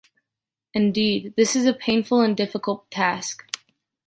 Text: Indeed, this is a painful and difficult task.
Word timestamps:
Indeed, 0.73 1.35
this 1.37 1.55
is 1.55 1.67
a 1.67 1.75
painful 1.75 2.21
and 2.21 2.35
difficult 2.35 2.89
task. 2.89 3.45